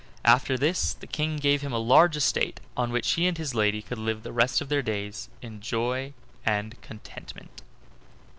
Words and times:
After 0.25 0.57
this 0.57 0.95
the 0.95 1.05
King 1.05 1.37
gave 1.37 1.61
him 1.61 1.71
a 1.73 1.77
large 1.77 2.15
estate, 2.15 2.59
on 2.75 2.91
which 2.91 3.11
he 3.11 3.27
and 3.27 3.37
his 3.37 3.53
lady 3.53 3.85
lived 3.91 4.23
the 4.23 4.31
rest 4.33 4.59
of 4.59 4.67
their 4.67 4.81
days 4.81 5.29
in 5.43 5.61
joy 5.61 6.13
and 6.43 6.81
contentment. 6.81 7.61